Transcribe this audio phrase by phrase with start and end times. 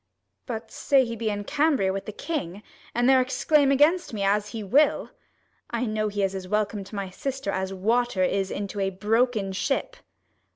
[0.47, 2.63] But say he be in Cambria with the king, 35
[2.95, 5.11] And there exclaim against me, as he will:
[5.69, 9.51] I know he is as welcome to my sister, As water is into a broken
[9.51, 9.95] ship.